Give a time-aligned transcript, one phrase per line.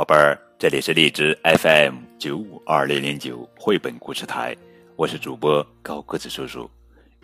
[0.00, 4.56] 宝贝儿，这里是荔枝 FM 九五二零零九绘本故事台，
[4.96, 6.70] 我是主播高个子叔叔，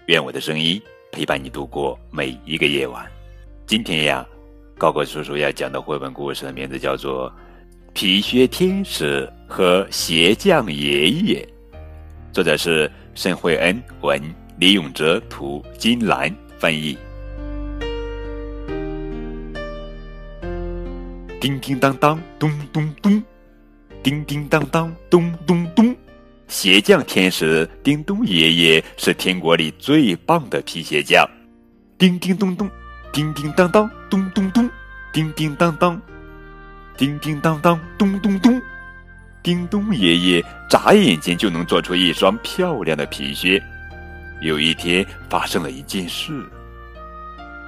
[0.08, 0.78] 愿我的声音
[1.10, 3.10] 陪伴你度过每一个夜晚。
[3.64, 4.26] 今天呀，
[4.76, 7.30] 高个子叔叔要讲的绘本故事的名字叫做
[7.94, 11.48] 《皮靴天使和鞋匠爷爷》，
[12.30, 14.20] 作者是申惠恩文，
[14.58, 16.94] 李永哲图，金兰翻译。
[21.46, 23.22] 叮叮当当，咚咚咚，
[24.02, 25.94] 叮叮当当，咚咚咚。
[26.48, 31.24] 鞋匠天使叮咚爷爷是天国里最棒的皮鞋匠。
[31.96, 32.68] 叮叮咚咚，
[33.12, 34.68] 叮叮当当，咚咚咚，
[35.12, 36.02] 叮叮当当，
[36.96, 38.60] 叮叮当当，咚咚咚。
[39.40, 43.62] 叮咚爷爷眨眼间就能做出一双漂亮的皮靴。
[44.40, 46.44] 有一天发生了一件事，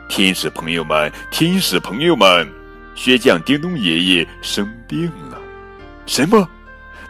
[0.09, 2.58] 天使朋友们，天使朋友们。
[2.99, 5.41] 薛匠叮咚爷爷生病了，
[6.05, 6.49] 什么？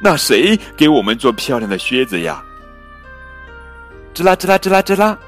[0.03, 2.45] 那谁给我们做漂亮的靴子呀？
[4.13, 5.19] 吱啦吱啦吱啦吱啦！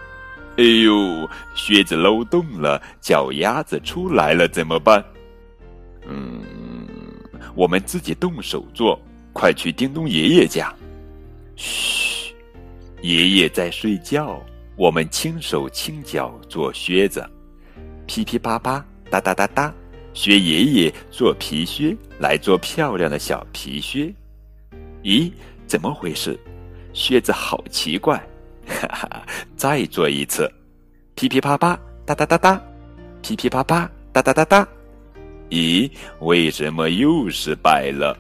[0.59, 5.03] 哎呦，靴子漏洞了，脚丫子出来了，怎么办？
[6.07, 6.45] 嗯，
[7.55, 9.01] 我们自己动手做，
[9.33, 10.71] 快去叮咚爷爷家。
[11.57, 12.35] 嘘，
[13.01, 14.39] 爷爷在睡觉，
[14.77, 17.27] 我们轻手轻脚做靴子，
[18.07, 19.73] 噼噼啪啪，哒哒哒哒。
[20.13, 24.13] 学爷爷做皮靴，来做漂亮的小皮靴。
[25.03, 25.33] 咦，
[25.67, 26.39] 怎么回事？
[26.93, 28.19] 靴子好奇怪！
[28.67, 29.23] 哈哈，
[29.57, 30.51] 再做一次，
[31.15, 32.61] 噼噼啪啪，哒哒哒哒，
[33.23, 34.69] 噼噼啪啪，哒哒哒哒。
[35.51, 38.17] 咦，为什么又失败了？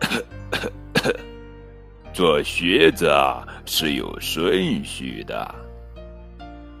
[2.12, 5.54] 做靴子啊，是有顺序的。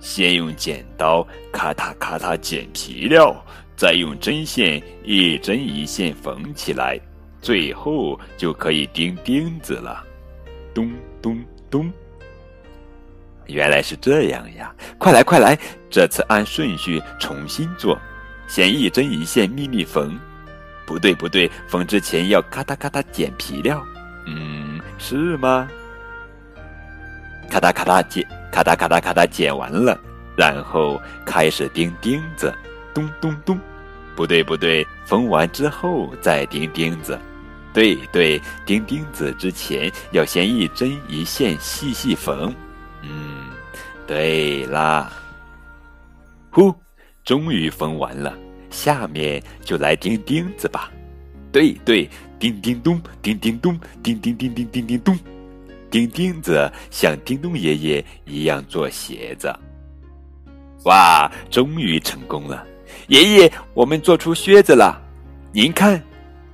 [0.04, 3.34] 先用剪刀咔嗒咔嗒剪皮料，
[3.74, 7.00] 再用针线一针一线缝起来，
[7.40, 10.04] 最后就可以钉钉子了。
[10.74, 11.90] 咚咚咚！
[13.46, 14.74] 原来是这样呀！
[14.98, 17.98] 快来快来，这次按顺序重新做，
[18.46, 20.20] 先一针一线密密缝。
[20.84, 23.82] 不对不对，缝之前要咔嗒咔嗒剪皮料。
[24.26, 25.66] 嗯，是吗？
[27.48, 28.22] 咔嗒咔嗒剪。
[28.54, 29.98] 咔嗒咔嗒咔嗒剪完了，
[30.36, 32.54] 然后开始钉钉子，
[32.94, 33.58] 咚咚咚，
[34.14, 37.18] 不对不对，缝完之后再钉钉子，
[37.72, 42.54] 对对，钉钉子之前要先一针一线细细缝，
[43.02, 43.48] 嗯，
[44.06, 45.12] 对啦，
[46.52, 46.72] 呼，
[47.24, 48.32] 终于缝完了，
[48.70, 50.92] 下面就来钉钉子吧，
[51.50, 55.18] 对对，叮叮咚，叮叮咚，叮叮叮叮叮叮咚。
[55.94, 59.54] 钉钉子像叮咚爷爷一样做鞋子，
[60.86, 61.30] 哇！
[61.52, 62.66] 终于成功了，
[63.06, 65.00] 爷爷，我们做出靴子了。
[65.52, 66.02] 您看，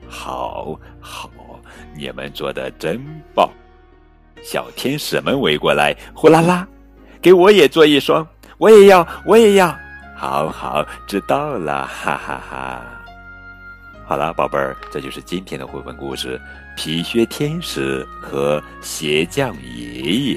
[0.06, 1.30] 好好，
[1.96, 3.00] 你们做的真
[3.34, 3.48] 棒！
[4.42, 6.68] 小天使们围过来，呼啦啦，
[7.22, 8.26] 给我也做一双，
[8.58, 9.74] 我也要，我也要。
[10.14, 12.99] 好好，知道了，哈哈哈。
[14.10, 16.36] 好了，宝贝儿，这就是今天的绘本故事
[16.76, 20.34] 《皮靴天使和鞋匠爷爷》。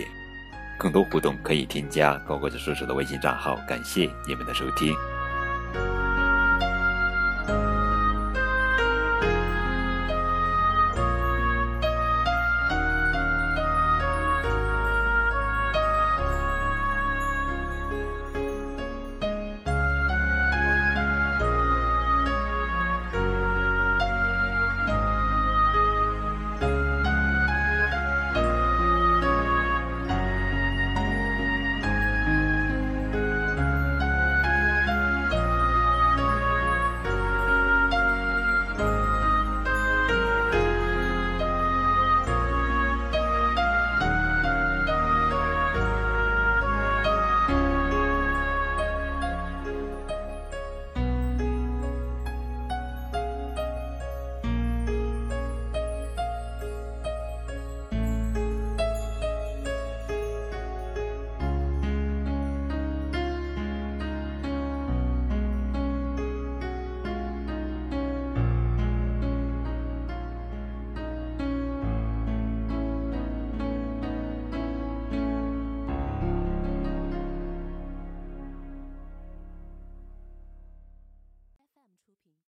[0.77, 3.55] 更多互动可以添加高个子叔叔的微信账号。
[3.67, 4.93] 感谢你们的收听。